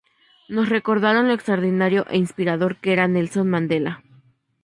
Nos 0.49 0.67
recordaron 0.69 1.27
lo 1.27 1.33
extraordinario 1.35 2.07
e 2.13 2.17
inspirador 2.25 2.71
que 2.81 2.91
era 2.95 3.07
Nelson 3.13 3.47
Mandela. 3.53 3.93